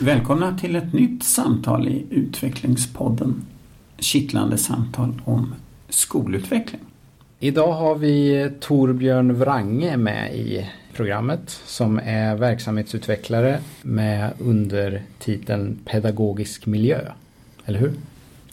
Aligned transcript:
Välkomna 0.00 0.58
till 0.58 0.76
ett 0.76 0.92
nytt 0.92 1.22
samtal 1.22 1.88
i 1.88 2.04
Utvecklingspodden. 2.10 3.42
Kittlande 3.98 4.58
samtal 4.58 5.22
om 5.24 5.54
skolutveckling. 5.88 6.80
Idag 7.40 7.72
har 7.72 7.94
vi 7.94 8.50
Torbjörn 8.60 9.34
Wrange 9.38 9.96
med 9.96 10.34
i 10.34 10.66
programmet 10.96 11.50
som 11.66 11.98
är 12.04 12.36
verksamhetsutvecklare 12.36 13.58
med 13.82 14.30
undertiteln 14.38 15.78
Pedagogisk 15.84 16.66
miljö. 16.66 17.00
Eller 17.64 17.78
hur? 17.78 17.92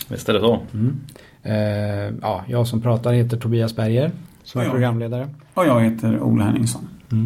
Visst 0.09 0.29
är 0.29 0.33
det 0.33 0.39
så. 0.39 0.59
Mm. 0.73 0.95
Eh, 1.43 2.17
ja, 2.21 2.43
jag 2.47 2.67
som 2.67 2.81
pratar 2.81 3.13
heter 3.13 3.37
Tobias 3.37 3.75
Berger 3.75 4.11
som 4.43 4.61
är 4.61 4.65
Ja. 4.65 4.71
programledare. 4.71 5.29
Och 5.53 5.65
jag 5.65 5.81
heter 5.81 6.19
Ola 6.21 6.45
Henningsson. 6.45 6.89
Eh, 7.11 7.17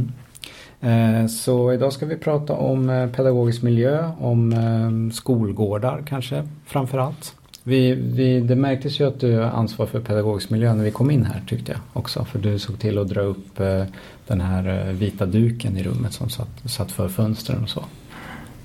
Eh, 0.82 1.28
så 1.28 1.74
idag 1.74 1.94
ska 1.94 2.06
vi 2.06 2.18
prata 2.18 2.54
om 2.54 2.90
eh, 2.90 3.10
pedagogisk 3.10 3.62
miljö, 3.62 4.12
om 4.20 4.54
ehm, 4.54 5.12
skolgårdar 5.12 6.04
kanske 6.08 6.48
framförallt. 6.66 7.36
Vi, 7.64 7.94
vi, 7.94 8.40
det 8.40 8.56
märktes 8.56 9.00
ju 9.00 9.08
att 9.08 9.20
du 9.20 9.38
har 9.38 9.44
ansvar 9.44 9.86
för 9.86 10.00
pedagogisk 10.00 10.50
miljö 10.50 10.74
när 10.74 10.84
vi 10.84 10.92
kom 10.92 11.12
in 11.12 11.26
här 11.26 11.42
tyckte 11.48 11.72
jag 11.72 11.82
också. 11.94 12.26
För 12.26 12.40
du 12.40 12.60
såg 12.60 12.80
till 12.80 12.98
att 12.98 13.08
dra 13.08 13.22
upp 13.22 13.60
eh, 13.60 13.84
den 14.28 14.42
här 14.42 14.94
vita 14.94 15.26
duken 15.26 15.78
i 15.78 15.84
rummet 15.84 16.14
som 16.14 16.30
satt, 16.30 16.72
satt 16.72 16.92
för 16.92 17.10
fönstren 17.10 17.64
och 17.64 17.70
så. 17.70 17.84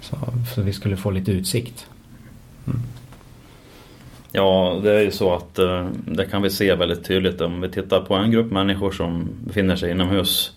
Så, 0.00 0.16
så 0.54 0.62
vi 0.62 0.72
skulle 0.72 0.96
få 0.96 1.10
lite 1.10 1.32
utsikt. 1.32 1.86
Mm. 2.66 2.80
Ja, 4.32 4.80
det 4.82 4.92
är 4.92 5.00
ju 5.00 5.10
så 5.10 5.34
att 5.34 5.54
det 6.06 6.26
kan 6.30 6.42
vi 6.42 6.50
se 6.50 6.74
väldigt 6.74 7.04
tydligt 7.04 7.40
om 7.40 7.60
vi 7.60 7.68
tittar 7.68 8.00
på 8.00 8.14
en 8.14 8.30
grupp 8.30 8.52
människor 8.52 8.90
som 8.90 9.28
befinner 9.44 9.76
sig 9.76 9.90
inomhus 9.90 10.55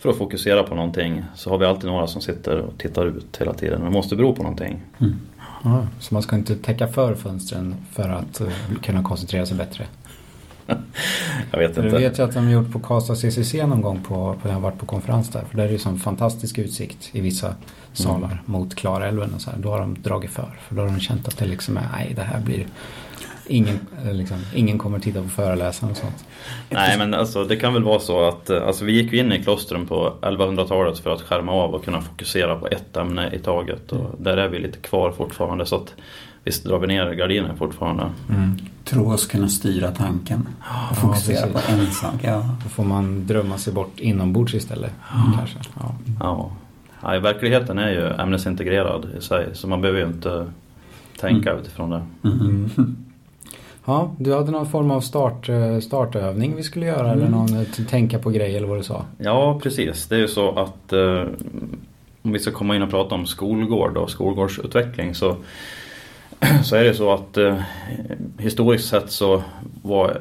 för 0.00 0.10
att 0.10 0.16
fokusera 0.16 0.62
på 0.62 0.74
någonting 0.74 1.24
så 1.34 1.50
har 1.50 1.58
vi 1.58 1.66
alltid 1.66 1.90
några 1.90 2.06
som 2.06 2.22
sitter 2.22 2.58
och 2.58 2.78
tittar 2.78 3.06
ut 3.06 3.36
hela 3.40 3.54
tiden. 3.54 3.84
Det 3.84 3.90
måste 3.90 4.16
bero 4.16 4.34
på 4.34 4.42
någonting. 4.42 4.80
Ja, 5.64 5.86
så 5.98 6.14
man 6.14 6.22
ska 6.22 6.36
inte 6.36 6.56
täcka 6.56 6.88
för 6.88 7.14
fönstren 7.14 7.74
för 7.92 8.08
att 8.08 8.40
eh, 8.40 8.48
kunna 8.82 9.02
koncentrera 9.02 9.46
sig 9.46 9.56
bättre. 9.56 9.86
Jag 11.50 11.58
vet 11.58 11.76
inte. 11.76 11.88
vet 11.88 12.18
jag 12.18 12.28
att 12.28 12.34
de 12.34 12.44
har 12.44 12.52
gjort 12.52 12.72
på 12.72 12.78
Karlstad 12.78 13.14
CCC 13.14 13.54
någon 13.54 13.80
gång 13.80 14.00
på, 14.02 14.36
på 14.42 14.48
jag 14.48 14.54
har 14.54 14.60
varit 14.60 14.78
på 14.78 14.86
konferens 14.86 15.28
där. 15.28 15.44
För 15.50 15.56
där 15.56 15.64
är 15.64 15.68
det 15.68 15.72
ju 15.72 15.78
sån 15.78 15.98
fantastisk 15.98 16.58
utsikt 16.58 17.10
i 17.12 17.20
vissa 17.20 17.54
salar 17.92 18.42
mot 18.46 18.74
Klarälven 18.74 19.34
och 19.34 19.40
så 19.40 19.50
här. 19.50 19.58
Då 19.58 19.70
har 19.70 19.80
de 19.80 20.02
dragit 20.02 20.30
för. 20.30 20.58
För 20.68 20.74
då 20.74 20.82
har 20.82 20.88
de 20.88 21.00
känt 21.00 21.28
att 21.28 21.38
det 21.38 21.46
liksom 21.46 21.76
är, 21.76 21.88
nej 21.92 22.12
det 22.16 22.22
här 22.22 22.40
blir 22.40 22.66
Ingen, 23.46 23.78
eh, 24.04 24.14
liksom, 24.14 24.36
ingen 24.54 24.78
kommer 24.78 24.98
titta 24.98 25.22
på 25.22 25.28
föreläsaren 25.28 25.90
och 25.90 25.96
sånt. 25.96 26.24
Nej 26.68 26.98
men 26.98 27.14
alltså 27.14 27.44
det 27.44 27.56
kan 27.56 27.74
väl 27.74 27.84
vara 27.84 28.00
så 28.00 28.28
att 28.28 28.50
eh, 28.50 28.66
alltså, 28.66 28.84
vi 28.84 28.92
gick 28.92 29.12
ju 29.12 29.18
in 29.18 29.32
i 29.32 29.42
klostren 29.42 29.86
på 29.86 30.14
1100-talet 30.22 30.98
för 30.98 31.10
att 31.10 31.22
skärma 31.22 31.52
av 31.52 31.74
och 31.74 31.84
kunna 31.84 32.00
fokusera 32.00 32.56
på 32.56 32.66
ett 32.66 32.96
ämne 32.96 33.30
i 33.32 33.38
taget. 33.38 33.92
Och 33.92 34.14
där 34.18 34.36
är 34.36 34.48
vi 34.48 34.58
lite 34.58 34.78
kvar 34.78 35.12
fortfarande 35.12 35.66
så 35.66 35.76
att 35.76 35.94
visst 36.44 36.64
drar 36.64 36.78
vi 36.78 36.86
ner 36.86 37.12
gardinen 37.12 37.56
fortfarande. 37.56 38.10
Tro 38.84 39.12
oss 39.12 39.26
kunna 39.26 39.48
styra 39.48 39.90
tanken 39.90 40.48
och 40.90 40.96
fokusera 40.96 41.46
precis. 41.46 41.66
på 41.66 41.72
en 41.72 41.86
sak. 41.86 42.14
Ja. 42.22 42.44
Då 42.62 42.68
får 42.68 42.84
man 42.84 43.26
drömma 43.26 43.58
sig 43.58 43.72
bort 43.72 44.00
inombords 44.00 44.54
istället. 44.54 44.92
Kanske. 45.36 45.58
Ja. 45.80 45.94
Ja. 46.20 46.50
ja, 47.02 47.16
i 47.16 47.18
verkligheten 47.18 47.78
är 47.78 47.90
ju 47.90 48.08
ämnesintegrerad 48.08 49.08
i 49.18 49.20
sig 49.20 49.48
så 49.52 49.68
man 49.68 49.80
behöver 49.80 50.00
ju 50.00 50.06
inte 50.06 50.46
tänka 51.20 51.52
utifrån 51.52 51.90
det. 51.90 52.02
Ja, 53.84 54.14
du 54.18 54.34
hade 54.34 54.50
någon 54.50 54.66
form 54.66 54.90
av 54.90 55.00
start, 55.00 55.48
eh, 55.48 55.78
startövning 55.78 56.56
vi 56.56 56.62
skulle 56.62 56.86
göra 56.86 57.12
eller 57.12 57.28
någon 57.28 57.56
eh, 57.56 57.86
tänka 57.88 58.18
på 58.18 58.30
grej 58.30 58.56
eller 58.56 58.66
vad 58.66 58.78
du 58.78 58.82
sa. 58.82 59.04
Ja, 59.18 59.60
precis. 59.62 60.06
Det 60.06 60.14
är 60.14 60.20
ju 60.20 60.28
så 60.28 60.58
att 60.58 60.92
eh, 60.92 61.24
om 62.22 62.32
vi 62.32 62.38
ska 62.38 62.50
komma 62.50 62.76
in 62.76 62.82
och 62.82 62.90
prata 62.90 63.14
om 63.14 63.26
skolgård 63.26 63.96
och 63.96 64.10
skolgårdsutveckling 64.10 65.14
så, 65.14 65.36
så 66.64 66.76
är 66.76 66.84
det 66.84 66.94
så 66.94 67.12
att 67.12 67.36
eh, 67.36 67.56
historiskt 68.38 68.88
sett 68.88 69.10
så 69.10 69.42
var 69.82 70.10
eh, 70.10 70.16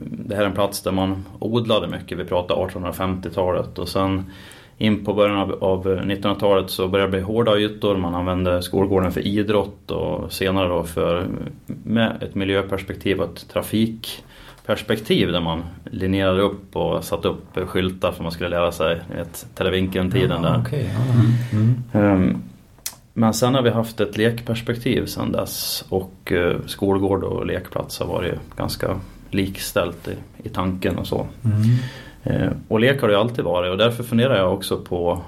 det 0.00 0.36
här 0.36 0.44
en 0.44 0.52
plats 0.52 0.82
där 0.82 0.92
man 0.92 1.24
odlade 1.38 1.88
mycket. 1.88 2.18
Vi 2.18 2.24
pratar 2.24 2.54
1850-talet 2.54 3.78
och 3.78 3.88
sen 3.88 4.30
in 4.80 5.04
på 5.04 5.14
början 5.14 5.36
av, 5.36 5.64
av 5.64 5.86
1900-talet 5.86 6.70
så 6.70 6.88
började 6.88 7.10
det 7.10 7.16
bli 7.16 7.20
hårda 7.20 7.58
ytor. 7.58 7.96
Man 7.96 8.14
använde 8.14 8.62
skolgården 8.62 9.12
för 9.12 9.20
idrott 9.20 9.90
och 9.90 10.32
senare 10.32 10.68
då 10.68 10.84
för 10.84 11.26
med 11.66 12.22
ett 12.22 12.34
miljöperspektiv 12.34 13.20
och 13.20 13.32
ett 13.32 13.48
trafikperspektiv 13.48 15.32
där 15.32 15.40
man 15.40 15.62
linjerade 15.90 16.42
upp 16.42 16.76
och 16.76 17.04
satte 17.04 17.28
upp 17.28 17.68
skyltar 17.68 18.12
för 18.12 18.22
man 18.22 18.32
skulle 18.32 18.48
lära 18.48 18.72
sig 18.72 19.00
ett 19.20 19.46
televinkeln-tiden 19.54 20.42
där. 20.42 20.50
Ja, 20.54 20.62
okej, 20.66 20.90
ja. 20.94 21.14
Mm. 21.52 21.74
Ehm, 21.92 22.42
Men 23.12 23.34
sen 23.34 23.54
har 23.54 23.62
vi 23.62 23.70
haft 23.70 24.00
ett 24.00 24.16
lekperspektiv 24.16 25.06
sen 25.06 25.32
dess 25.32 25.84
och 25.88 26.32
eh, 26.32 26.56
skolgård 26.66 27.24
och 27.24 27.46
lekplats 27.46 27.98
har 27.98 28.06
varit 28.06 28.56
ganska 28.56 29.00
likställt 29.30 30.08
i, 30.08 30.14
i 30.42 30.48
tanken 30.48 30.98
och 30.98 31.06
så. 31.06 31.26
Mm. 31.44 31.60
Eh, 32.24 32.50
Och 32.68 32.80
lek 32.80 33.00
har 33.00 33.08
det 33.08 33.18
alltid 33.20 33.44
varit 33.44 33.70
och 33.70 33.78
därför 33.78 34.02
funderar 34.04 34.36
jag 34.36 34.52
också 34.54 34.76
på 34.76 35.20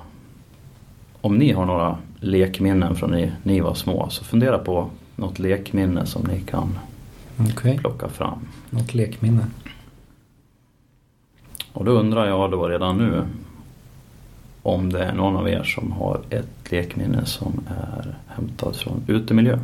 om 1.21 1.37
ni 1.39 1.53
har 1.53 1.67
några 1.67 1.99
lekminnen 2.21 2.95
från 2.97 3.11
när 3.11 3.33
ni 3.43 3.61
var 3.61 3.75
små 3.75 4.09
så 4.11 4.25
fundera 4.25 4.59
på 4.59 4.91
något 5.17 5.39
lekminne 5.39 6.07
som 6.07 6.23
ni 6.23 6.41
kan 6.41 6.79
Okej, 7.53 7.79
plocka 7.79 8.09
fram. 8.09 8.39
något 8.71 8.95
lekminne. 8.95 9.47
Och 11.73 11.85
då 11.85 11.93
undrar 11.93 12.27
jag 12.27 12.51
då 12.51 12.69
redan 12.69 12.99
nu 12.99 13.23
om 14.63 14.93
det 14.93 15.05
är 15.05 15.13
någon 15.15 15.37
av 15.37 15.49
er 15.49 15.63
som 15.63 15.93
har 15.93 16.21
ett 16.31 16.71
lekminne 16.73 17.25
som 17.27 17.61
är 17.69 18.15
hämtat 18.27 18.77
från 18.77 19.03
utemiljö. 19.07 19.59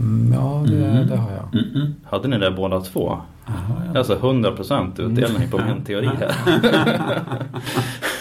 Mm, 0.00 0.32
ja, 0.32 0.64
det, 0.66 0.86
Mm. 0.86 1.06
det 1.08 1.16
har 1.16 1.30
jag. 1.32 1.44
Mm-mm. 1.62 1.92
Hade 2.04 2.28
ni 2.28 2.38
det 2.38 2.50
båda 2.50 2.80
två? 2.80 3.20
Jaha, 3.46 3.82
ja. 3.92 3.98
Alltså 3.98 4.14
100% 4.18 5.00
utdelning 5.00 5.50
på 5.50 5.58
min 5.58 5.84
teori 5.84 6.10
här. 6.18 6.34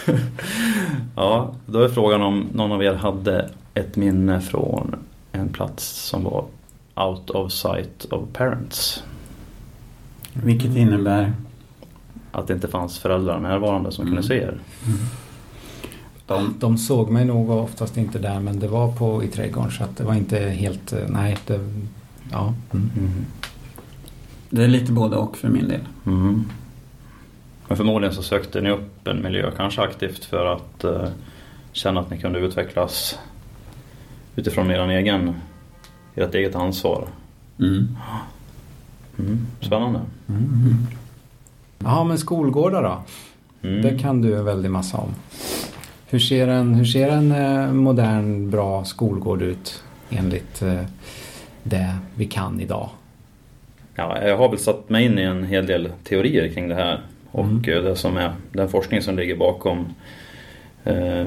ja, 1.15 1.53
då 1.65 1.79
är 1.81 1.87
frågan 1.89 2.21
om 2.21 2.47
någon 2.53 2.71
av 2.71 2.83
er 2.83 2.93
hade 2.93 3.49
ett 3.73 3.95
minne 3.95 4.41
från 4.41 4.95
en 5.31 5.49
plats 5.49 5.85
som 5.85 6.23
var 6.23 6.45
out 6.95 7.29
of 7.29 7.51
sight 7.51 8.05
of 8.11 8.21
parents. 8.33 9.03
Vilket 10.33 10.75
innebär 10.75 11.33
Att 12.31 12.47
det 12.47 12.53
inte 12.53 12.67
fanns 12.67 12.99
föräldrar 12.99 13.39
närvarande 13.39 13.91
som 13.91 14.05
kunde 14.05 14.23
se 14.23 14.35
er. 14.35 14.59
de, 16.27 16.55
De 16.59 16.77
såg 16.77 17.09
mig 17.09 17.25
nog 17.25 17.49
oftast 17.49 17.97
inte 17.97 18.19
där 18.19 18.39
men 18.39 18.59
det 18.59 18.67
var 18.67 18.91
på 18.91 19.23
i 19.23 19.27
trädgården 19.27 19.71
så 19.71 19.83
att 19.83 19.97
det 19.97 20.03
var 20.03 20.13
inte 20.13 20.39
helt, 20.39 20.93
eh, 20.93 20.99
nej 21.07 21.37
det, 21.47 21.59
ja. 22.31 22.53
Mm. 22.73 23.25
Det 24.51 24.63
är 24.63 24.67
lite 24.67 24.91
både 24.91 25.15
och 25.15 25.37
för 25.37 25.49
min 25.49 25.67
del. 25.67 25.81
Mm. 26.05 26.45
Men 27.67 27.77
förmodligen 27.77 28.15
så 28.15 28.23
sökte 28.23 28.61
ni 28.61 28.69
upp 28.69 29.07
en 29.07 29.21
miljö, 29.21 29.51
kanske 29.57 29.81
aktivt 29.81 30.25
för 30.25 30.45
att 30.45 30.83
eh, 30.83 31.09
känna 31.71 31.99
att 31.99 32.09
ni 32.09 32.17
kunde 32.17 32.39
utvecklas 32.39 33.19
utifrån 34.35 34.71
er 34.71 34.89
egen, 34.89 35.33
ert 36.15 36.35
eget 36.35 36.55
ansvar. 36.55 37.07
Mm. 37.59 37.97
Mm. 39.19 39.47
Spännande. 39.61 39.99
Mm. 40.29 40.87
Jaha 41.79 42.03
men 42.03 42.17
skolgårdar 42.17 42.83
då? 42.83 43.03
Mm. 43.67 43.81
Det 43.81 43.99
kan 43.99 44.21
du 44.21 44.37
en 44.37 44.45
väldig 44.45 44.71
massa 44.71 44.97
om. 44.97 45.09
Hur 46.05 46.19
ser 46.19 46.47
en, 46.47 46.73
hur 46.73 46.85
ser 46.85 47.09
en 47.09 47.31
eh, 47.31 47.73
modern 47.73 48.49
bra 48.49 48.85
skolgård 48.85 49.41
ut 49.41 49.83
enligt 50.09 50.61
eh, 50.61 50.81
det 51.63 51.95
vi 52.15 52.25
kan 52.25 52.59
idag? 52.59 52.89
Ja, 54.01 54.27
jag 54.27 54.37
har 54.37 54.49
väl 54.49 54.59
satt 54.59 54.89
mig 54.89 55.05
in 55.05 55.19
i 55.19 55.21
en 55.21 55.43
hel 55.43 55.65
del 55.65 55.89
teorier 56.03 56.47
kring 56.53 56.69
det 56.69 56.75
här 56.75 56.99
och 57.31 57.45
Mm. 57.45 57.63
eh, 57.77 57.83
det 57.83 57.95
som 57.95 58.17
är 58.17 58.33
den 58.51 58.69
forskning 58.69 59.01
som 59.01 59.15
ligger 59.15 59.35
bakom 59.35 59.85
eh, 60.83 61.25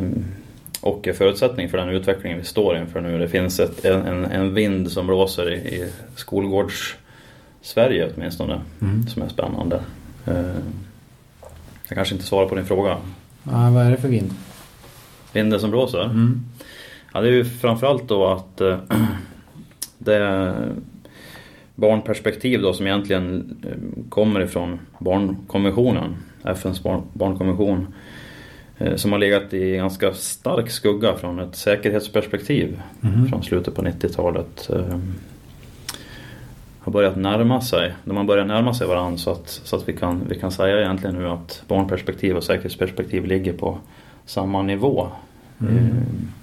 och 0.80 1.08
är 1.08 1.12
förutsättning 1.12 1.68
för 1.68 1.78
den 1.78 1.88
utveckling 1.88 2.38
vi 2.38 2.44
står 2.44 2.76
inför 2.76 3.00
nu. 3.00 3.18
Det 3.18 3.28
finns 3.28 3.60
ett, 3.60 3.84
en, 3.84 4.24
en, 4.24 4.54
vind 4.54 4.90
som 4.92 5.06
blåser 5.06 5.50
i, 5.52 5.56
i 5.56 5.90
skolgårds 6.16 6.94
Sverige 7.62 8.10
åtminstone 8.16 8.60
Mm. 8.82 9.06
som 9.06 9.22
är 9.22 9.28
spännande. 9.28 9.80
Eh, 10.26 10.34
jag 11.88 11.96
kanske 11.96 12.14
inte 12.14 12.26
svarar 12.26 12.48
på 12.48 12.54
din 12.54 12.66
fråga. 12.66 12.96
Ja, 13.42 13.70
vad 13.74 13.86
är 13.86 13.90
det 13.90 13.96
för 13.96 14.08
vind? 14.08 14.30
Vinden 15.32 15.60
som 15.60 15.70
blåser? 15.70 16.04
Mm. 16.04 16.44
Ja, 17.14 17.20
det 17.20 17.28
är 17.28 17.32
ju 17.32 17.44
framförallt 17.44 18.08
då 18.08 18.26
att 18.26 18.60
eh, 18.60 18.78
det 19.98 20.54
barnperspektiv 21.74 22.62
då 22.62 22.72
som 22.72 22.86
egentligen 22.86 23.56
eh, 23.66 24.08
kommer 24.08 24.40
ifrån 24.40 24.78
barnkonventionen, 24.98 26.16
FNs 26.44 26.82
barn, 26.82 27.02
barnkonvention, 27.12 27.94
eh, 28.78 28.96
som 28.96 29.12
har 29.12 29.18
legat 29.18 29.54
i 29.54 29.76
ganska 29.76 30.12
stark 30.12 30.70
skugga 30.70 31.14
från 31.16 31.38
ett 31.40 31.56
säkerhetsperspektiv 31.56 32.80
Mhm. 33.00 33.28
från 33.28 33.42
slutet 33.42 33.74
på 33.74 33.82
90-talet. 33.82 34.70
Eh, 34.70 34.98
har 36.78 36.92
börjat 36.92 37.16
närma 37.16 37.60
sig, 37.60 37.92
när 38.04 38.14
man 38.14 38.26
börjar 38.26 38.44
närma 38.44 38.74
sig 38.74 38.86
varandra 38.86 39.18
så 39.18 39.30
att, 39.30 39.48
så 39.64 39.76
att 39.76 39.88
vi, 39.88 39.92
kan, 39.92 40.22
vi 40.28 40.38
kan 40.38 40.50
säga 40.50 40.80
egentligen 40.80 41.14
nu 41.16 41.28
att 41.28 41.62
barnperspektiv 41.68 42.36
och 42.36 42.44
säkerhetsperspektiv 42.44 43.24
ligger 43.26 43.52
på 43.52 43.78
samma 44.26 44.62
nivå 44.62 45.08
Mm. 45.60 45.90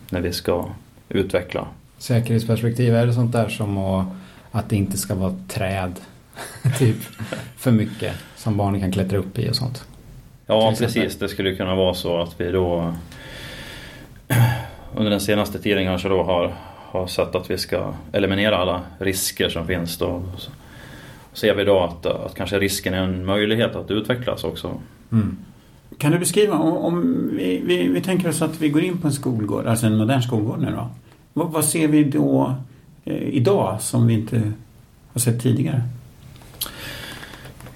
när 0.09 0.21
vi 0.21 0.31
ska 0.33 0.65
utveckla. 1.09 1.67
Säkerhetsperspektiv, 1.97 2.95
är 2.95 3.05
det 3.05 3.13
sånt 3.13 3.31
där 3.31 3.47
som 3.49 3.77
att, 3.77 4.05
att 4.51 4.69
det 4.69 4.75
inte 4.75 4.97
ska 4.97 5.15
vara 5.15 5.35
träd 5.47 5.99
typ 6.79 6.97
för 7.57 7.71
mycket 7.71 8.15
som 8.35 8.57
barnen 8.57 8.81
kan 8.81 8.91
klättra 8.91 9.17
upp 9.17 9.39
i 9.39 9.49
och 9.49 9.55
sånt? 9.55 9.85
Ja 10.45 10.73
precis, 10.77 11.15
det 11.19 11.29
skulle 11.29 11.55
kunna 11.55 11.75
vara 11.75 11.93
så 11.93 12.21
att 12.21 12.41
vi 12.41 12.51
då 12.51 12.93
under 14.95 15.11
den 15.11 15.19
senaste 15.19 15.59
tiden 15.59 15.85
kanske 15.85 16.09
då 16.09 16.23
har, 16.23 16.53
har 16.67 17.07
sett 17.07 17.35
att 17.35 17.51
vi 17.51 17.57
ska 17.57 17.93
eliminera 18.11 18.57
alla 18.57 18.81
risker 18.97 19.49
som 19.49 19.67
finns 19.67 19.97
då. 19.97 20.23
Så 20.37 20.51
ser 21.33 21.55
vi 21.55 21.63
då 21.63 21.79
att, 21.79 22.05
att 22.05 22.35
kanske 22.35 22.59
risken 22.59 22.93
är 22.93 23.03
en 23.03 23.25
möjlighet 23.25 23.75
att 23.75 23.91
utvecklas 23.91 24.43
också. 24.43 24.79
Mm. 25.11 25.37
Kan 25.97 26.11
du 26.11 26.19
beskriva, 26.19 26.57
om, 26.57 26.77
om 26.77 27.29
vi, 27.33 27.61
vi, 27.65 27.87
vi, 27.87 28.01
tänker 28.01 28.29
oss 28.29 28.41
att 28.41 28.61
vi 28.61 28.69
går 28.69 28.81
in 28.81 28.97
på 28.97 29.07
en 29.07 29.13
skolgård, 29.13 29.65
alltså 29.65 29.85
en 29.85 29.97
modern 29.97 30.21
skolgård 30.21 30.59
nu 30.59 30.71
då. 30.71 30.89
Vad, 31.33 31.51
vad 31.51 31.65
ser 31.65 31.87
vi 31.87 32.03
då 32.03 32.55
idag 33.05 33.81
som 33.81 34.07
vi 34.07 34.13
inte 34.13 34.51
har 35.13 35.19
sett 35.19 35.41
tidigare? 35.41 35.81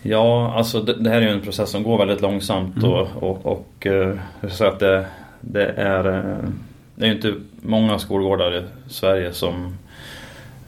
Ja, 0.01 0.54
alltså 0.54 0.81
det, 0.81 0.94
det, 0.94 1.10
här 1.10 1.18
är 1.18 1.22
ju 1.22 1.33
en 1.33 1.42
process 1.42 1.69
som 1.69 1.83
går 1.83 1.98
väldigt 1.98 2.22
långsamt 2.22 2.77
mm. 2.77 2.92
och, 2.92 3.07
och, 3.24 3.45
och 3.45 3.88
eh, 3.88 4.18
så 4.50 4.66
att 4.66 4.80
det, 4.80 5.06
det 5.42 5.66
är 5.66 6.18
eh, 6.18 6.50
det 6.95 7.06
är 7.06 7.10
ju 7.10 7.16
inte 7.16 7.33
många 7.62 8.00
skolgårdar 8.00 8.57
i 8.57 8.63
Sverige 8.88 9.33
som 9.33 9.77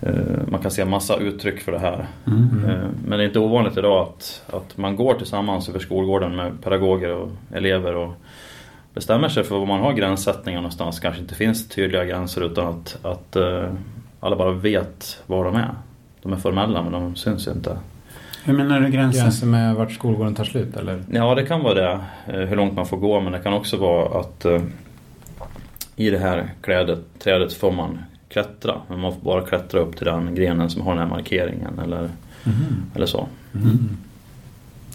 eh, 0.02 0.48
man 0.48 0.62
kan 0.62 0.72
se 0.72 0.86
massa 0.86 1.18
uttryck 1.18 1.60
för 1.60 1.72
det 1.72 1.80
här. 1.80 2.08
Mm. 2.28 2.62
Men 3.06 3.18
det 3.18 3.24
är 3.24 3.28
inte 3.28 3.40
ovanligt 3.40 3.78
idag 3.78 4.08
att, 4.08 4.44
att 4.54 4.78
man 4.78 4.96
går 4.96 5.14
tillsammans 5.14 5.70
över 5.70 5.80
skolgården 5.80 6.36
med 6.36 6.64
pedagoger 6.64 7.10
och 7.10 7.30
elever 7.54 7.96
och 7.96 8.14
bestämmer 8.94 9.30
sig 9.30 9.44
för 9.44 9.60
var 9.60 9.66
man 9.66 9.82
har 9.82 9.94
gränssättningar 9.94 10.60
någonstans. 10.60 11.00
Kanske 11.00 11.22
inte 11.22 11.36
finns 11.36 11.70
tydliga 11.70 12.06
gränser 12.06 12.42
utan 12.42 12.68
att, 12.68 13.06
att 13.06 13.36
alla 14.20 14.36
bara 14.36 14.52
vet 14.52 15.24
var 15.26 15.46
de 15.46 15.56
är. 15.56 15.72
De 16.22 16.34
är 16.34 16.38
formella 16.38 16.84
men 16.84 16.92
de 16.92 17.16
syns 17.16 17.48
inte. 17.48 17.78
Hur 18.44 18.54
menar 18.54 18.80
du 18.80 18.90
gränser? 18.90 19.22
Gränser 19.22 19.48
med 19.48 19.76
vart 19.76 19.92
skolgården 19.92 20.36
tar 20.36 20.44
slut 20.44 20.78
eller? 20.78 21.04
Ja 21.12 21.36
det 21.36 21.46
kan 21.46 21.64
vara 21.64 21.74
det. 21.74 22.00
Hur 22.26 22.56
långt 22.56 22.74
man 22.74 22.86
får 22.86 22.98
gå 22.98 23.20
men 23.20 23.32
det 23.32 23.40
kan 23.40 23.54
också 23.54 23.78
vara 23.78 24.20
att 24.20 24.46
i 25.96 26.10
det 26.10 26.18
här 26.18 26.50
klädet, 26.62 27.00
trädet 27.20 27.54
får 27.54 27.72
man 27.72 28.00
klättra. 28.30 28.82
Men 28.88 29.00
man 29.00 29.14
får 29.14 29.22
bara 29.22 29.42
klättra 29.42 29.80
upp 29.80 29.98
till 29.98 30.06
den 30.06 30.36
grenen 30.36 30.70
som 30.70 30.82
har 30.82 30.92
den 30.92 31.00
här 31.00 31.10
markeringen 31.10 31.80
eller, 31.80 32.10
mm. 32.44 32.92
eller 32.96 33.06
så. 33.06 33.28
Mm. 33.56 33.98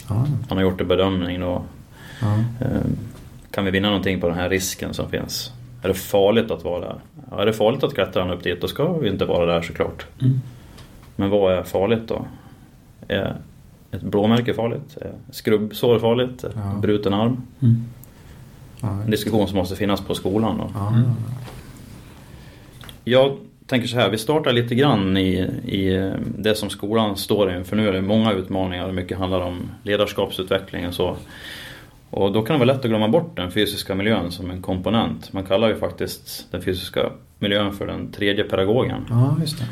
Ja. 0.08 0.26
Man 0.48 0.58
har 0.58 0.62
gjort 0.62 0.80
en 0.80 0.88
bedömning 0.88 1.40
då. 1.40 1.62
Ja. 2.20 2.34
Ehm, 2.66 2.96
kan 3.50 3.64
vi 3.64 3.70
vinna 3.70 3.88
någonting 3.88 4.20
på 4.20 4.28
den 4.28 4.38
här 4.38 4.48
risken 4.48 4.94
som 4.94 5.10
finns? 5.10 5.52
Är 5.82 5.88
det 5.88 5.94
farligt 5.94 6.50
att 6.50 6.64
vara 6.64 6.81
där? 6.81 7.00
Ja, 7.31 7.43
är 7.43 7.46
det 7.46 7.52
farligt 7.52 7.84
att 7.84 7.94
klättra 7.94 8.34
upp 8.34 8.43
dit 8.43 8.61
då 8.61 8.69
ska 8.69 8.93
vi 8.93 9.08
inte 9.08 9.25
vara 9.25 9.46
där 9.46 9.62
såklart. 9.62 10.06
Mm. 10.20 10.40
Men 11.17 11.31
vad 11.31 11.52
är 11.52 11.62
farligt 11.62 12.08
då? 12.08 12.26
Är 13.08 13.37
ett 13.90 14.02
blåmärke 14.02 14.55
farligt? 14.55 14.96
Är 15.00 15.12
skrubbsår 15.31 15.99
farligt? 15.99 16.44
Ja. 16.55 16.79
Bruten 16.82 17.14
arm? 17.14 17.43
Mm. 17.61 17.84
En 18.82 19.11
diskussion 19.11 19.49
som 19.49 19.56
måste 19.56 19.76
finnas 19.76 20.00
på 20.00 20.14
skolan. 20.14 20.58
Då. 20.58 20.81
Mm. 20.81 21.11
Jag 23.05 23.37
tänker 23.67 23.88
så 23.88 23.96
här, 23.96 24.11
vi 24.11 24.19
startar 24.19 24.52
lite 24.52 24.75
grann 24.75 25.17
i, 25.17 25.32
i 25.64 26.12
det 26.38 26.55
som 26.55 26.70
skolan 26.70 27.17
står 27.17 27.56
inför 27.56 27.76
nu. 27.76 27.88
är 27.88 27.93
Det 27.93 28.02
många 28.02 28.32
utmaningar, 28.32 28.93
mycket 28.93 29.19
handlar 29.19 29.40
om 29.40 29.70
ledarskapsutveckling 29.82 30.87
och 30.87 30.94
så. 30.94 31.17
Och 32.12 32.32
då 32.32 32.42
kan 32.42 32.54
det 32.54 32.58
vara 32.66 32.72
lätt 32.72 32.84
att 32.84 32.90
glömma 32.90 33.08
bort 33.08 33.36
den 33.36 33.50
fysiska 33.50 33.94
miljön 33.94 34.32
som 34.32 34.50
en 34.50 34.62
komponent. 34.62 35.32
Man 35.32 35.44
kallar 35.44 35.68
ju 35.68 35.76
faktiskt 35.76 36.46
den 36.50 36.62
fysiska 36.62 37.10
miljön 37.38 37.72
för 37.72 37.86
den 37.86 38.12
tredje 38.12 38.44
pedagogen. 38.44 39.06
Ja, 39.10 39.36
just 39.40 39.58
det. 39.58 39.64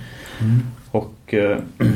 Mm. 0.44 0.60
Och 0.90 1.34
eh, 1.34 1.58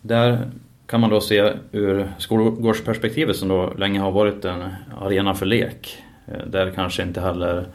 där 0.00 0.50
kan 0.86 1.00
man 1.00 1.10
då 1.10 1.20
se 1.20 1.52
ur 1.72 2.12
skolgårdsperspektivet 2.18 3.36
som 3.36 3.48
då 3.48 3.72
länge 3.78 4.00
har 4.00 4.10
varit 4.10 4.44
en 4.44 4.62
arena 5.00 5.34
för 5.34 5.46
lek. 5.46 5.98
Eh, 6.26 6.46
där 6.46 6.70
kanske 6.70 7.02
inte 7.02 7.20
heller 7.20 7.66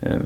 eh, 0.00 0.20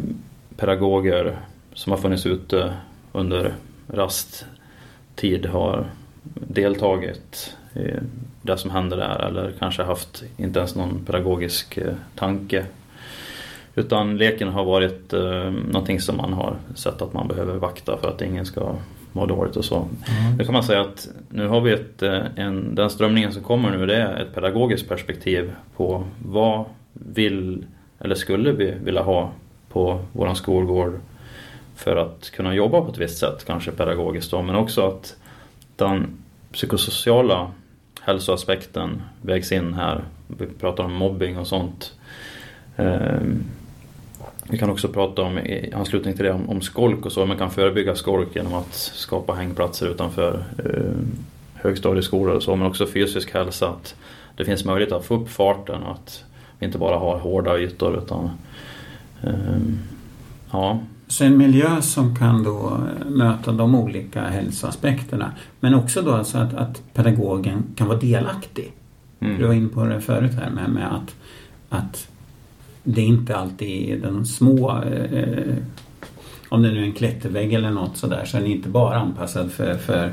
pedagoger 0.56 1.36
som 1.74 1.92
har 1.92 1.98
funnits 1.98 2.26
ute 2.26 2.72
under 3.12 3.54
rasttid 3.88 5.46
har 5.46 5.86
deltagit 6.34 7.56
i 7.74 7.90
det 8.42 8.58
som 8.58 8.70
händer 8.70 8.96
där 8.96 9.26
eller 9.26 9.52
kanske 9.58 9.82
haft 9.82 10.24
inte 10.36 10.58
ens 10.58 10.74
någon 10.74 11.04
pedagogisk 11.04 11.76
eh, 11.76 11.94
tanke. 12.14 12.66
Utan 13.74 14.16
leken 14.16 14.48
har 14.48 14.64
varit 14.64 15.12
någonting 15.68 16.00
som 16.00 16.16
man 16.16 16.32
har 16.32 16.56
sett 16.74 17.02
att 17.02 17.12
man 17.12 17.28
behöver 17.28 17.54
vakta 17.54 17.96
för 17.96 18.08
att 18.08 18.22
ingen 18.22 18.46
ska 18.46 18.74
mår 19.12 19.26
dåligt 19.26 19.56
och 19.56 19.64
så. 19.64 19.76
Mm. 19.76 20.38
Då 20.38 20.44
kan 20.44 20.52
man 20.52 20.62
säga 20.62 20.80
att 20.80 21.08
nu 21.28 21.48
har 21.48 21.60
vi 21.60 21.72
ett, 21.72 22.02
eh, 22.02 22.20
en, 22.36 22.74
den 22.74 22.90
strömningen 22.90 23.32
som 23.32 23.42
kommer 23.42 23.70
nu 23.70 23.86
det 23.86 23.96
är 23.96 24.20
ett 24.20 24.34
pedagogiskt 24.34 24.88
perspektiv 24.88 25.52
på 25.76 26.04
vad 26.26 26.64
vill 26.92 27.66
eller 28.00 28.14
skulle 28.14 28.52
vi 28.52 28.74
vilja 28.84 29.02
ha 29.02 29.30
på 29.68 30.00
våran 30.12 30.36
skolgård 30.36 31.00
för 31.76 31.96
att 31.96 32.30
kunna 32.30 32.54
jobba 32.54 32.80
på 32.80 32.90
ett 32.90 32.98
visst 32.98 33.18
sätt, 33.18 33.44
kanske 33.46 33.70
pedagogiskt 33.70 34.30
då, 34.30 34.42
men 34.42 34.54
också 34.54 34.88
att 34.88 35.16
den 35.76 36.22
psykosociala 36.52 37.50
hälsoaspekten 38.08 39.02
vägs 39.22 39.52
in 39.52 39.74
här. 39.74 40.04
Vi 40.26 40.46
pratar 40.46 40.84
om 40.84 40.92
mobbing 40.92 41.38
och 41.38 41.46
sånt. 41.46 41.92
Ehm, 42.76 43.44
vi 44.50 44.58
kan 44.58 44.70
också 44.70 44.88
prata 44.88 45.22
om 45.22 45.38
i 45.38 45.72
anslutning 45.74 46.14
till 46.14 46.24
det 46.24 46.32
om, 46.32 46.50
om 46.50 46.60
skolk 46.60 47.06
och 47.06 47.12
så. 47.12 47.26
Man 47.26 47.38
kan 47.38 47.50
förebygga 47.50 47.94
skolk 47.94 48.28
genom 48.36 48.54
att 48.54 48.74
skapa 48.74 49.34
hängplatser 49.34 49.88
utanför 49.88 50.44
eh, 50.64 51.02
högstadieskolor 51.54 52.34
och 52.34 52.42
så. 52.42 52.56
Men 52.56 52.66
också 52.66 52.86
fysisk 52.86 53.34
hälsa. 53.34 53.68
Att 53.68 53.94
det 54.36 54.44
finns 54.44 54.64
möjlighet 54.64 54.92
att 54.92 55.04
få 55.04 55.14
upp 55.14 55.28
farten. 55.28 55.82
Att 55.82 56.24
vi 56.58 56.66
inte 56.66 56.78
bara 56.78 56.96
har 56.96 57.18
hårda 57.18 57.58
ytor 57.58 57.98
utan 57.98 58.30
eh, 59.22 59.60
ja. 60.52 60.80
Så 61.08 61.24
en 61.24 61.36
miljö 61.36 61.82
som 61.82 62.16
kan 62.16 62.42
då 62.42 62.80
möta 63.06 63.52
de 63.52 63.74
olika 63.74 64.22
hälsoaspekterna. 64.22 65.32
Men 65.60 65.74
också 65.74 66.02
då 66.02 66.12
alltså 66.12 66.38
att, 66.38 66.54
att 66.54 66.82
pedagogen 66.94 67.62
kan 67.76 67.88
vara 67.88 67.98
delaktig. 67.98 68.72
Mm. 69.20 69.38
Du 69.38 69.46
var 69.46 69.54
inne 69.54 69.68
på 69.68 69.84
det 69.84 70.00
förut 70.00 70.34
här 70.34 70.50
med, 70.50 70.70
med 70.70 70.94
att, 70.94 71.14
att 71.68 72.08
det 72.84 73.00
är 73.00 73.06
inte 73.06 73.36
alltid 73.36 74.02
de 74.02 74.24
små 74.24 74.82
eh, 74.82 75.56
om 76.48 76.62
det 76.62 76.70
nu 76.70 76.80
är 76.80 76.84
en 76.84 76.92
klättervägg 76.92 77.52
eller 77.52 77.70
något 77.70 77.96
sådär 77.96 78.24
så 78.24 78.36
är 78.36 78.40
den 78.40 78.50
inte 78.50 78.68
bara 78.68 78.98
anpassad 78.98 79.52
för, 79.52 79.74
för 79.74 80.12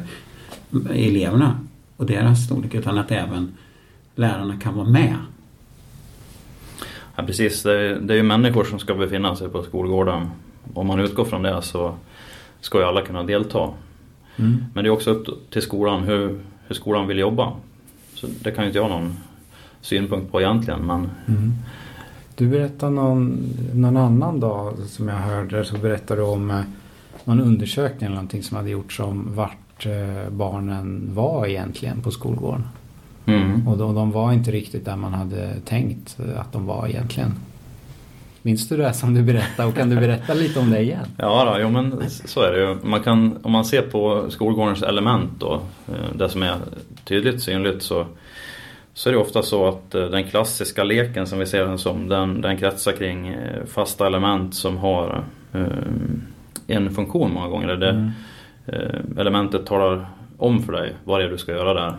eleverna 0.90 1.60
och 1.98 2.06
deras 2.06 2.46
storlek 2.46 2.74
utan 2.74 2.98
att 2.98 3.12
även 3.12 3.58
lärarna 4.16 4.60
kan 4.60 4.76
vara 4.76 4.90
med. 4.90 5.16
Ja 7.16 7.24
precis, 7.24 7.64
det 7.64 7.74
är, 7.74 7.96
det 7.96 8.14
är 8.14 8.18
ju 8.18 8.24
människor 8.24 8.64
som 8.64 8.80
ska 8.80 8.96
befinna 8.96 9.36
sig 9.36 9.50
på 9.50 9.64
skolgården. 9.64 10.30
Om 10.74 10.88
man 10.88 11.00
utgår 11.00 11.26
från 11.26 11.42
det 11.42 11.62
så 11.62 11.96
ska 12.62 12.78
ju 12.78 12.84
alla 12.84 13.02
kunna 13.02 13.24
delta. 13.24 13.70
Mm. 14.38 14.66
Men 14.74 14.84
det 14.84 14.88
är 14.88 14.92
också 14.92 15.12
upp 15.12 15.52
till 15.52 15.62
skolan 15.62 16.04
hur, 16.04 16.40
hur 16.68 16.76
skolan 16.76 17.08
vill 17.08 17.20
jobba. 17.20 17.54
Så 18.14 18.28
det 18.42 18.52
kan 18.52 18.64
ju 18.64 18.68
inte 18.68 18.80
jag 18.80 18.90
någon 18.90 19.18
synpunkt 19.82 20.32
på 20.32 20.42
egentligen 20.42 20.80
men 20.86 21.10
mm. 21.28 21.54
Du 22.38 22.48
berättade 22.48 22.92
någon, 22.92 23.54
någon 23.74 23.98
annan 23.98 24.40
dag 24.40 24.78
som 24.78 25.08
jag 25.08 25.16
hörde 25.16 25.66
så 25.66 25.78
berättade 25.78 26.22
du 26.22 26.26
om 26.26 26.52
eh, 26.52 26.62
någon 27.24 27.42
undersökning 27.42 28.06
eller 28.06 28.16
någonting 28.16 28.44
som 28.44 28.58
hade 28.58 28.70
gjorts 28.70 29.00
om 29.00 29.36
vart 29.36 29.86
eh, 29.86 30.30
barnen 30.32 31.10
var 31.14 31.48
egentligen 31.48 32.02
på 32.02 32.12
skolgården. 32.12 32.64
Mm. 33.26 33.68
Och 33.68 33.78
då, 33.78 33.94
de 33.94 34.12
var 34.12 34.34
inte 34.34 34.52
riktigt 34.52 34.86
där 34.86 34.96
man 34.96 35.14
hade 35.14 35.60
tänkt 35.66 36.18
att 36.38 36.52
de 36.52 36.66
var 36.66 36.88
egentligen. 36.88 37.34
Minns 38.46 38.70
du 38.70 38.78
det 38.78 38.94
som 38.94 39.14
du 39.14 39.24
berättade 39.24 39.70
och 39.70 39.76
kan 39.76 39.90
du 39.90 39.96
berätta 39.96 40.34
lite 40.34 40.60
om 40.60 40.72
det 40.72 40.82
igen? 40.82 41.06
Ja, 41.18 41.54
då, 41.54 41.62
jo, 41.62 41.70
men 41.70 42.10
så 42.10 42.42
är 42.42 42.52
det 42.52 42.60
ju. 42.60 42.78
Man 42.84 43.04
kan, 43.04 43.38
om 43.42 43.52
man 43.52 43.66
ser 43.66 43.82
på 43.82 44.26
skolgårdens 44.30 44.84
element 44.84 45.30
då, 45.40 45.62
eh, 45.88 46.16
det 46.16 46.30
som 46.30 46.44
är 46.44 46.56
tydligt 47.04 47.42
synligt 47.42 47.84
så 47.84 48.06
så 48.94 49.10
är 49.10 49.14
det 49.14 49.20
ofta 49.20 49.44
så 49.44 49.68
att 49.68 49.96
eh, 49.96 50.06
den 50.06 50.24
klassiska 50.24 50.84
leken 50.84 51.28
som 51.28 51.40
vi 51.40 51.46
ser 51.46 51.66
den 51.66 51.78
som, 51.78 52.10
den, 52.10 52.42
den 52.42 52.58
kretsar 52.58 52.92
kring 52.92 53.28
eh, 53.28 53.66
fasta 53.66 54.08
element 54.08 54.56
som 54.56 54.78
har 54.78 55.24
en 56.68 56.96
funktion 56.96 57.34
många 57.34 57.48
gånger. 57.48 57.68
Det 57.68 57.90
mm. 57.90 58.12
elementet 59.18 59.66
talar 59.66 60.06
om 60.38 60.64
för 60.64 60.74
dig 60.74 60.94
vad 61.04 61.20
det 61.20 61.26
är 61.26 61.30
du 61.30 61.38
ska 61.38 61.52
göra 61.52 61.74
där. 61.74 61.96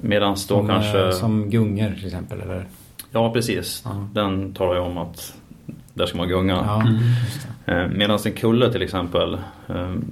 Medan 0.00 0.30
då 0.30 0.36
som, 0.36 0.68
kanske... 0.68 1.12
Som 1.12 1.50
gungor 1.50 1.90
till 1.90 2.06
exempel 2.06 2.40
eller? 2.40 2.66
Ja 3.14 3.32
precis, 3.32 3.82
ja. 3.84 4.08
den 4.12 4.54
talar 4.54 4.74
ju 4.74 4.80
om 4.80 4.98
att 4.98 5.34
där 5.94 6.06
ska 6.06 6.18
man 6.18 6.28
gunga. 6.28 6.52
Ja, 6.54 6.82
mm. 7.66 7.98
Medan 7.98 8.18
en 8.26 8.32
kulle 8.32 8.72
till 8.72 8.82
exempel, 8.82 9.38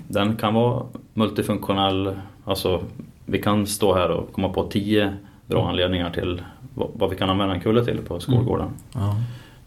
den 0.09 0.37
kan 0.37 0.55
vara 0.55 0.83
multifunktionell. 1.15 2.15
Alltså 2.45 2.83
vi 3.27 3.43
kan 3.43 3.67
stå 3.67 3.95
här 3.95 4.11
och 4.11 4.33
komma 4.33 4.49
på 4.49 4.65
tio 4.65 5.17
bra 5.47 5.69
anledningar 5.69 6.11
till 6.11 6.43
vad 6.75 7.11
vi 7.11 7.17
kan 7.17 7.31
använda 7.31 7.55
en 7.55 7.61
kulle 7.61 7.85
till 7.85 7.99
på 7.99 8.21
skolgården. 8.21 8.67
Mm. 8.67 9.07
Ja. 9.07 9.17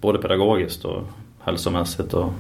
Både 0.02 0.20
pedagogiskt 0.20 0.86
och 0.86 1.04
hälsomässigt 1.44 2.14
och 2.14 2.34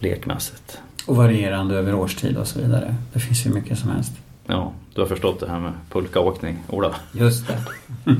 lekmässigt. 0.00 0.78
Och 1.06 1.16
varierande 1.16 1.74
över 1.74 1.94
årstid 1.94 2.36
och 2.36 2.46
så 2.46 2.60
vidare. 2.60 2.94
Det 3.12 3.20
finns 3.20 3.46
ju 3.46 3.50
mycket 3.50 3.78
som 3.78 3.90
helst. 3.90 4.12
Ja, 4.46 4.72
du 4.94 5.00
har 5.00 5.08
förstått 5.08 5.40
det 5.40 5.48
här 5.48 5.60
med 5.60 5.72
pulkaåkning, 5.90 6.56
Ola? 6.68 6.94
Just 7.12 7.46
det. 7.46 7.58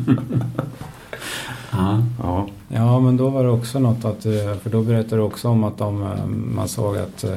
ja. 1.72 2.02
Ja. 2.22 2.46
Ja, 2.68 3.00
men 3.00 3.16
då 3.16 3.28
var 3.28 3.44
det 3.44 3.50
också 3.50 3.78
något 3.78 4.04
att, 4.04 4.26
eh, 4.26 4.54
för 4.62 4.70
då 4.70 4.82
berättade 4.82 5.16
du 5.16 5.22
också 5.22 5.48
om 5.48 5.64
att 5.64 5.78
de, 5.78 6.02
eh, 6.02 6.26
man 6.26 6.68
såg 6.68 6.96
att 6.96 7.24
eh, 7.24 7.36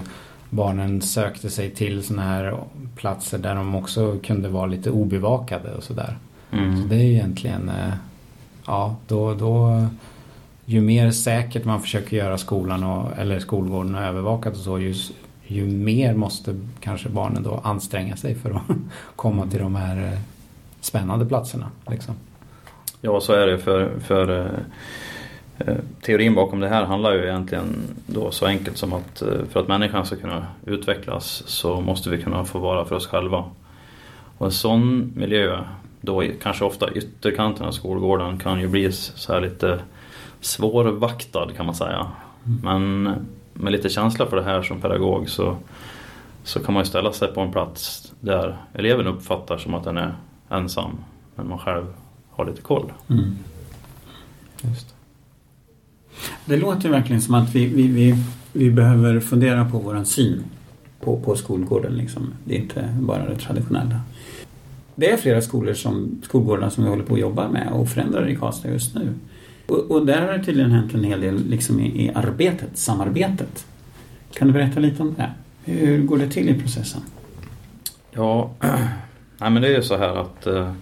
barnen 0.50 1.02
sökte 1.02 1.50
sig 1.50 1.70
till 1.72 2.04
sådana 2.04 2.24
här 2.24 2.58
platser 2.96 3.38
där 3.38 3.56
de 3.56 3.76
också 3.76 4.18
kunde 4.24 4.50
vara 4.50 4.66
lite 4.66 4.92
obevakade 4.92 5.74
och 5.76 5.84
sådär. 5.84 6.18
Så 6.50 6.58
Mm. 6.58 6.90
det 6.90 6.96
är 6.96 7.04
ju 7.04 7.14
egentligen, 7.14 7.72
ja, 8.66 8.96
då, 9.08 9.34
då 9.34 9.86
ju 10.66 10.82
mer 10.82 11.12
säkert 11.12 11.66
man 11.66 11.82
försöker 11.82 12.18
göra 12.18 12.38
skolan 12.38 12.84
och, 12.84 13.18
eller 13.18 13.40
skolgården 13.40 13.96
övervakat 13.96 14.54
och 14.54 14.60
så, 14.60 14.80
ju, 14.80 14.96
ju 15.50 15.66
mer 15.66 16.14
måste 16.14 16.56
kanske 16.80 17.10
barnen 17.10 17.44
då 17.44 17.62
anstränga 17.64 18.16
sig 18.16 18.36
för 18.36 18.50
att 18.50 18.62
komma 19.16 19.48
till 19.48 19.60
de 19.60 19.76
här 19.76 20.14
eh, 20.14 20.20
spännande 20.82 21.26
platserna. 21.26 21.70
Liksom. 21.88 22.16
Ja, 23.02 23.22
så 23.22 23.34
är 23.34 23.48
det 23.48 23.58
för, 23.58 24.00
för 24.00 24.40
eh, 24.40 25.68
eh, 25.68 25.78
teorin 26.02 26.36
bakom 26.36 26.60
det 26.60 26.70
här 26.70 26.86
handlar 26.86 27.14
ju 27.14 27.24
egentligen 27.24 27.76
då 28.06 28.32
så 28.32 28.46
enkelt 28.46 28.78
som 28.78 28.94
att 28.94 29.24
för 29.52 29.60
att 29.60 29.68
människan 29.68 30.06
ska 30.06 30.16
kunna 30.16 30.46
utvecklas 30.66 31.44
så 31.46 31.82
måste 31.82 32.10
vi 32.10 32.24
kunna 32.24 32.46
få 32.46 32.60
vara 32.60 32.86
för 32.86 32.96
oss 32.96 33.08
själva. 33.08 33.46
Och 34.38 34.46
en 34.46 34.52
sån 34.52 35.12
miljö, 35.16 35.60
då 36.02 36.24
kanske 36.42 36.66
ofta 36.66 36.92
ytterkanten 36.92 37.66
av 37.66 37.72
skolgården, 37.72 38.40
kan 38.40 38.60
ju 38.60 38.68
bli 38.68 38.92
så 38.92 39.34
här 39.34 39.42
lite 39.42 39.80
svårvaktad 40.42 41.48
kan 41.58 41.66
man 41.66 41.76
säga. 41.76 42.08
Men 42.64 43.16
med 43.60 43.72
lite 43.72 43.90
känsla 43.90 44.26
för 44.26 44.38
det 44.38 44.44
här 44.44 44.62
som 44.62 44.82
pedagog 44.82 45.30
så, 45.30 45.58
så 46.44 46.60
kan 46.60 46.74
man 46.74 46.84
ju 46.84 46.88
ställa 46.88 47.14
sig 47.14 47.28
på 47.28 47.42
en 47.42 47.52
plats 47.52 48.12
där 48.20 48.58
eleven 48.74 49.08
uppfattar 49.08 49.58
som 49.58 49.74
att 49.74 49.84
den 49.84 49.98
är 49.98 50.14
ensam 50.50 50.92
men 51.36 51.50
man 51.50 51.60
själv 51.60 51.86
har 52.30 52.46
lite 52.46 52.62
koll. 52.62 52.92
Mm. 53.10 53.38
Just. 54.62 54.96
Det 56.46 56.58
låter 56.58 56.90
verkligen 56.90 57.22
som 57.22 57.36
att 57.36 57.56
vi, 57.56 57.66
vi, 57.66 57.88
vi, 57.88 58.16
vi 58.54 58.72
behöver 58.72 59.20
fundera 59.20 59.66
på 59.66 59.80
våran 59.80 60.06
syn 60.06 60.44
på, 61.02 61.20
på 61.20 61.36
skolgården. 61.36 61.94
Liksom. 61.94 62.34
Det 62.44 62.56
är 62.56 62.60
inte 62.60 62.96
bara 63.00 63.30
det 63.30 63.36
traditionella. 63.36 64.02
Det 64.96 65.12
är 65.12 65.18
flera 65.18 65.42
skolor 65.42 65.74
som, 65.74 66.22
skolgårdar 66.24 66.70
som 66.70 66.84
vi 66.84 66.90
håller 66.90 67.04
på 67.04 67.14
att 67.14 67.20
jobba 67.20 67.50
med 67.50 67.72
och 67.72 67.90
förändrar 67.90 68.30
i 68.30 68.36
Karlstad 68.36 68.70
just 68.70 68.96
nu. 68.96 69.14
Och, 69.70 69.92
och 69.92 70.06
där 70.06 70.22
har 70.22 70.38
det 70.38 70.44
tydligen 70.44 70.72
hänt 70.72 70.94
en 70.94 71.04
hel 71.04 71.22
del 71.22 71.46
liksom 71.50 71.80
i, 71.80 72.06
i 72.06 72.12
arbetet, 72.16 72.78
samarbetet. 72.78 73.66
Kan 74.34 74.48
du 74.48 74.54
berätta 74.54 74.80
lite 74.80 75.02
om 75.04 75.16
det? 75.18 75.32
Hur 75.64 76.04
går 76.04 76.18
det 76.18 76.30
till 76.30 76.50
i 76.50 76.62
processen? 76.62 77.02
Ja, 78.12 78.52
nej 79.38 79.50
men 79.50 79.62
det 79.62 79.68
är 79.68 79.76
ju 79.76 79.82
så 79.82 79.98
här 79.98 80.16
att 80.16 80.48
eh, 80.48 80.74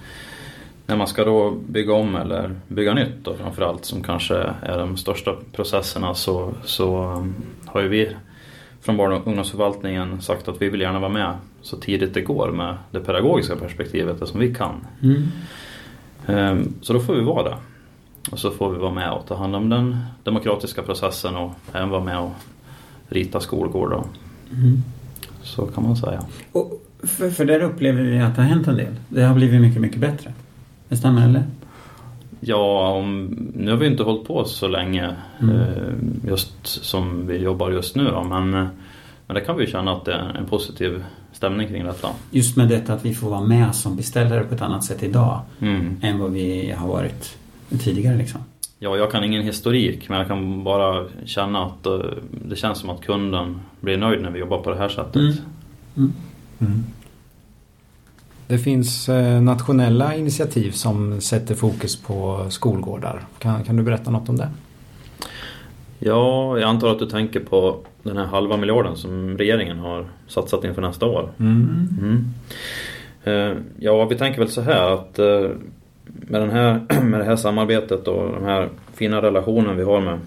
när 0.86 0.96
man 0.96 1.08
ska 1.08 1.26
då 1.26 1.52
bygga 1.52 1.94
om 1.94 2.16
eller 2.16 2.56
bygga 2.68 2.94
nytt 2.94 3.24
då 3.24 3.36
framförallt 3.36 3.86
som 3.86 4.04
kanske 4.04 4.36
är 4.62 4.78
de 4.78 4.98
största 4.98 5.36
processerna 5.52 6.14
så, 6.14 6.54
så 6.66 7.14
um, 7.14 7.36
har 7.66 7.82
ju 7.82 7.88
vi 7.88 8.10
från 8.82 8.98
barn 8.98 9.12
och 9.12 9.28
ungdomsförvaltningen 9.28 10.22
sagt 10.22 10.48
att 10.48 10.62
vi 10.62 10.70
vill 10.70 10.82
gärna 10.82 11.00
vara 11.00 11.12
med 11.12 11.34
så 11.62 11.78
tidigt 11.78 12.14
det 12.14 12.22
går 12.22 12.52
med 12.52 12.76
det 12.92 13.00
pedagogiska 13.00 13.56
perspektivet, 13.56 14.20
det 14.20 14.28
som 14.28 14.40
vi 14.40 14.56
kan. 14.56 14.88
Mm. 15.04 15.28
Ehm, 16.28 16.74
Så 16.82 16.94
då 16.94 17.00
får 17.00 17.16
vi 17.16 17.22
vara 17.22 17.50
det. 17.50 17.58
Och 18.32 18.40
så 18.40 18.52
får 18.52 18.72
vi 18.72 18.78
vara 18.80 18.94
med 18.94 19.12
och 19.12 19.26
ta 19.28 19.36
hand 19.36 19.56
om 19.56 19.70
den 19.70 19.98
demokratiska 20.24 20.82
processen 20.82 21.36
och 21.36 21.52
även 21.74 21.90
vara 21.90 22.04
med 22.04 22.20
och 22.20 22.32
rita 23.10 23.40
skolgårdar. 23.40 24.04
Mm. 24.52 24.84
Så 25.44 25.66
kan 25.66 25.84
man 25.84 25.96
säga. 25.98 26.24
Och 26.52 26.84
för, 27.04 27.30
för 27.30 27.46
där 27.46 27.60
upplever 27.62 28.04
vi 28.04 28.20
att 28.20 28.36
det 28.36 28.42
har 28.42 28.50
hänt 28.50 28.68
en 28.68 28.76
del. 28.78 28.96
Det 29.10 29.24
har 29.24 29.36
blivit 29.36 29.62
mycket, 29.62 29.82
mycket 29.82 30.00
bättre. 30.00 30.34
Det 30.90 30.98
stämmer 30.98 31.26
eller? 31.26 31.44
Ja, 32.40 32.90
om, 32.92 33.26
nu 33.56 33.72
har 33.72 33.78
vi 33.78 33.88
inte 33.88 34.04
hållit 34.04 34.28
på 34.28 34.46
så 34.46 34.68
länge 34.68 35.16
Mm. 35.40 35.56
eh, 35.56 36.30
just 36.30 36.68
som 36.68 37.28
vi 37.28 37.38
jobbar 37.38 37.72
just 37.72 37.96
nu 37.96 38.04
då, 38.06 38.24
men, 38.24 38.54
eh, 38.54 38.68
men 39.28 39.36
det 39.36 39.42
kan 39.42 39.58
vi 39.58 39.68
känna 39.68 39.92
att 39.94 40.06
det 40.06 40.14
är 40.14 40.38
en 40.38 40.46
positiv 40.46 41.04
stämning 41.34 41.68
kring 41.68 41.86
detta. 41.86 42.08
Just 42.32 42.58
med 42.58 42.68
detta 42.70 42.94
att 42.94 43.06
vi 43.06 43.16
får 43.16 43.30
vara 43.30 43.42
med 43.42 43.76
som 43.76 43.96
beställare 43.96 44.44
på 44.44 44.56
ett 44.56 44.62
annat 44.62 44.84
sätt 44.84 45.04
idag 45.04 45.40
Mm. 45.60 45.96
än 46.02 46.20
vad 46.20 46.32
vi 46.32 46.72
har 46.78 46.88
varit 46.88 47.38
tidigare 47.84 48.18
liksom. 48.18 48.42
Ja, 48.80 48.98
jag 48.98 49.12
kan 49.12 49.24
ingen 49.24 49.44
historik 49.44 50.10
men 50.10 50.18
jag 50.18 50.28
kan 50.28 50.64
bara 50.64 51.06
känna 51.26 51.66
att 51.66 51.86
eh, 51.86 52.00
det 52.46 52.56
känns 52.56 52.80
som 52.80 52.90
att 52.90 53.02
kunden 53.02 53.60
blir 53.80 53.98
nöjd 53.98 54.22
när 54.22 54.32
vi 54.32 54.40
jobbar 54.40 54.58
på 54.62 54.70
det 54.70 54.78
här 54.78 54.90
sättet. 54.90 55.16
Mm. 55.16 55.34
Mm. 55.98 56.14
Mm. 56.60 56.84
Det 58.48 58.58
finns 58.58 59.10
eh, 59.10 59.42
nationella 59.42 60.16
initiativ 60.16 60.72
som 60.72 61.22
sätter 61.22 61.56
fokus 61.56 61.96
på 61.96 62.46
skolgårdar. 62.50 63.26
Kan, 63.40 63.64
kan 63.64 63.76
du 63.76 63.84
berätta 63.84 64.12
något 64.12 64.30
om 64.30 64.38
det? 64.38 64.50
Ja, 66.00 66.60
jag 66.60 66.70
antar 66.70 66.92
att 66.92 67.00
du 67.00 67.06
tänker 67.06 67.40
på 67.40 67.78
den 68.04 68.18
här 68.18 68.26
halva 68.26 68.58
miljarden 68.58 68.96
som 68.98 69.38
regeringen 69.38 69.80
har 69.80 70.06
satsat 70.28 70.64
inför 70.64 70.82
nästa 70.82 71.06
år. 71.06 71.30
Mm. 71.40 72.26
Eh, 73.24 73.58
Ja, 73.80 74.06
vi 74.06 74.16
tänker 74.18 74.40
väl 74.40 74.50
så 74.50 74.62
här 74.62 74.92
att 74.92 75.20
med, 76.08 76.42
den 76.42 76.50
här, 76.50 76.82
med 77.04 77.20
det 77.20 77.26
här 77.26 77.36
samarbetet 77.36 78.08
och 78.08 78.32
den 78.32 78.44
här 78.44 78.70
fina 78.94 79.22
relationen 79.22 79.78
vi 79.78 79.84
har 79.84 80.02
med 80.02 80.20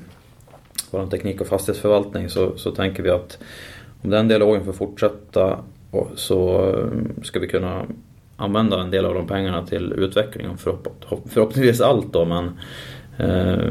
vår 0.90 1.06
teknik 1.06 1.40
och 1.40 1.46
fastighetsförvaltning 1.46 2.28
så, 2.28 2.56
så 2.56 2.70
tänker 2.70 3.02
vi 3.02 3.10
att 3.10 3.38
om 4.02 4.10
den 4.10 4.28
dialogen 4.28 4.64
får 4.64 4.72
fortsätta 4.72 5.58
så 6.14 6.68
eh, 6.68 7.22
ska 7.22 7.40
vi 7.40 7.49
kunna 7.49 7.82
använda 8.37 8.80
en 8.80 8.90
del 8.90 9.04
av 9.04 9.14
de 9.14 9.26
pengarna 9.26 9.66
till 9.66 9.92
utveckling 9.92 10.50
och 10.50 10.58
förhopp- 10.58 11.22
förhoppningsvis 11.28 11.80
allt 11.80 12.12
då 12.12 12.25
men 12.25 12.50
eh, 13.18 13.70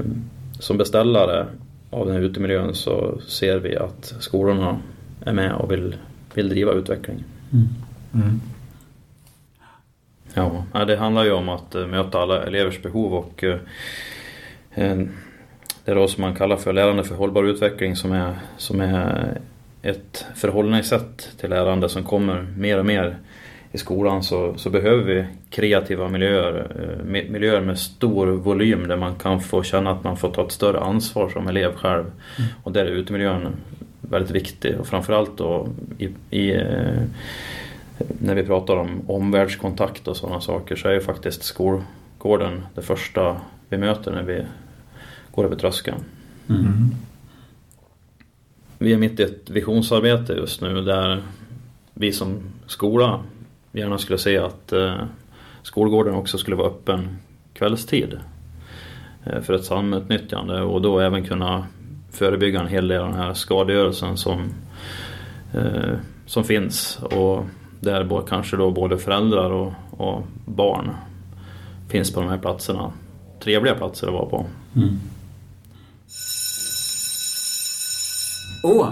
som 0.60 0.78
beställare 0.78 1.46
av 1.90 2.06
den 2.06 2.16
här 2.16 2.22
utemiljön 2.22 2.76
så 2.76 3.20
ser 3.28 3.60
vi 3.60 3.78
att 3.78 4.14
skolorna 4.20 4.78
är 5.26 5.34
med 5.34 5.54
och 5.54 5.72
vill, 5.72 5.96
vill 6.34 6.50
driva 6.50 6.72
utveckling. 6.74 7.24
Mm. 7.54 7.68
Mm. 8.14 8.40
Ja, 10.74 10.86
det 10.86 10.96
handlar 10.98 11.24
ju 11.26 11.32
om 11.32 11.50
att 11.50 11.76
eh, 11.76 11.88
möta 11.88 12.20
alla 12.20 12.44
elevers 12.44 12.82
behov 12.82 13.14
och 13.14 13.44
eh, 13.44 13.58
det 15.86 15.92
är 15.92 15.96
då 15.96 16.08
som 16.08 16.22
man 16.22 16.36
kallar 16.36 16.56
för 16.58 16.74
lärande 16.74 17.04
för 17.04 17.16
hållbar 17.16 17.44
utveckling 17.44 17.96
som 17.96 18.12
är, 18.12 18.34
som 18.58 18.82
är 18.82 19.38
ett 19.82 20.26
förhållningssätt 20.36 21.30
till 21.40 21.50
lärande 21.50 21.90
som 21.90 22.04
kommer 22.04 22.42
mer 22.58 22.80
och 22.80 22.86
mer 22.86 23.18
i 23.72 23.78
skolan 23.78 24.24
så, 24.24 24.54
så 24.58 24.70
behöver 24.70 25.04
vi 25.04 25.26
kreativa 25.50 26.10
miljöer, 26.10 26.68
eh, 26.80 27.06
mi- 27.06 27.32
miljöer 27.32 27.62
med 27.62 27.80
stor 27.80 28.28
volym 28.28 28.88
där 28.88 28.98
man 28.98 29.16
kan 29.16 29.42
få 29.42 29.64
känna 29.64 29.92
att 29.92 30.04
man 30.04 30.18
får 30.18 30.32
ta 30.32 30.46
ett 30.46 30.52
större 30.52 30.80
ansvar 30.80 31.30
som 31.30 31.48
elev 31.48 31.76
själv. 31.76 32.06
Och 32.64 32.72
där 32.72 32.86
är 32.86 32.90
utemiljön 32.90 33.48
väldigt 34.02 34.32
viktig 34.32 34.80
och 34.80 34.88
framförallt 34.88 35.38
då 35.38 35.68
i, 35.98 36.38
i 36.38 36.52
när 38.20 38.36
vi 38.36 38.44
pratar 38.44 38.78
om 38.78 39.02
omvärldskontakt 39.08 40.08
och 40.08 40.18
sådana 40.18 40.42
saker 40.42 40.76
så 40.76 40.88
är 40.88 40.94
ju 40.94 41.02
faktiskt 41.02 41.44
skolgården 41.44 42.66
det 42.76 42.82
första 42.82 43.42
vi 43.70 43.78
möter 43.78 44.12
när 44.12 44.24
vi 44.24 44.46
går 45.32 45.46
över 45.46 45.56
tröskeln. 45.56 46.04
Mm. 46.50 46.92
Vi 48.78 48.94
är 48.94 48.98
mitt 48.98 49.20
i 49.20 49.24
ett 49.24 49.50
visionsarbete 49.50 50.34
just 50.34 50.62
nu 50.62 50.82
där 50.82 51.24
vi 51.94 52.12
som 52.12 52.40
skola 52.68 53.24
gärna 53.72 53.98
skulle 53.98 54.18
se 54.18 54.38
att 54.38 54.72
eh, 54.72 55.04
skolgården 55.62 56.16
också 56.16 56.38
skulle 56.38 56.56
vara 56.56 56.68
öppen 56.68 57.18
kvällstid 57.54 58.20
eh, 59.24 59.42
för 59.42 59.54
ett 59.54 59.66
samutnyttjande 59.66 60.62
och 60.62 60.82
då 60.82 61.00
även 61.00 61.24
kunna 61.24 61.68
förebygga 62.12 62.60
en 62.60 62.68
hel 62.68 62.88
del 62.88 63.02
av 63.02 63.10
den 63.10 63.18
här 63.18 63.34
skadegörelsen 63.34 64.18
som, 64.18 64.50
eh, 65.54 65.94
som 66.26 66.44
finns 66.44 67.00
och 67.04 67.46
där 67.80 68.22
kanske 68.28 68.58
då 68.58 68.72
både 68.72 68.98
föräldrar 68.98 69.52
och, 69.52 69.74
och 69.92 70.24
barn 70.46 70.90
finns 71.88 72.14
på 72.14 72.22
de 72.22 72.30
här 72.30 72.38
platserna. 72.38 72.92
Trevliga 73.44 73.76
platser 73.76 74.08
att 74.08 74.14
vara 74.14 74.26
på. 74.26 74.46
Mm. 74.76 75.00
Åh! 78.64 78.88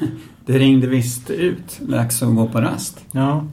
Det 0.46 0.58
ringde 0.58 0.86
visst 0.86 1.30
ut. 1.30 1.78
Dags 1.80 2.22
att 2.22 2.36
gå 2.36 2.46
på 2.46 2.60
rast. 2.60 3.04
Ja. 3.12 3.44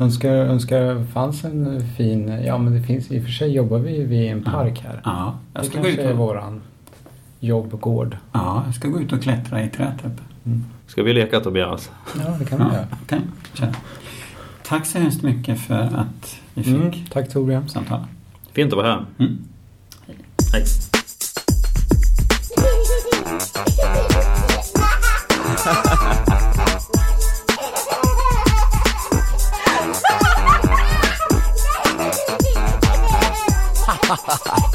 Önskar, 0.00 0.30
önskar 0.30 1.04
fanns 1.04 1.44
en 1.44 1.86
fin, 1.96 2.28
ja 2.44 2.58
men 2.58 2.74
det 2.74 2.82
finns 2.82 3.10
i 3.10 3.18
och 3.20 3.22
för 3.24 3.30
sig 3.30 3.52
jobbar 3.52 3.78
vi 3.78 4.04
vid 4.04 4.32
en 4.32 4.42
park 4.44 4.80
här. 4.84 5.00
Ja, 5.04 5.38
jag 5.54 5.62
Det 5.62 5.66
ska, 5.66 5.80
gå 5.80 5.88
ut 5.88 5.94
kanske 5.94 6.10
är 6.10 6.12
och, 6.12 6.18
våran 6.18 6.62
jobbgård. 7.40 8.16
ja, 8.32 8.62
jag 8.66 8.74
ska 8.74 8.88
gå 8.88 9.00
ut 9.00 9.12
och 9.12 9.22
klättra 9.22 9.62
i 9.64 9.68
träet 9.68 10.04
uppe. 10.04 10.22
Ska 10.88 11.02
vi 11.02 11.12
leka 11.12 11.40
Tobias? 11.40 11.90
Ja, 12.18 12.36
det 12.38 12.44
kan 12.44 12.58
vi 12.58 12.64
göra. 12.74 12.86
Okay. 13.04 13.20
Tack 14.62 14.86
så 14.86 14.98
hemskt 14.98 15.22
mycket 15.22 15.60
för 15.60 15.74
att 15.74 16.36
vi 16.54 16.62
fick 16.64 16.74
mm, 16.74 16.92
Tack 17.12 17.32
Torbjörn. 17.32 17.68
samtala. 17.68 18.08
Fint 18.52 18.72
att 18.72 18.76
vara 18.76 18.86
här. 18.86 19.06
Mm. 19.18 19.38
Hej. 20.06 20.16
Hej. 20.52 20.64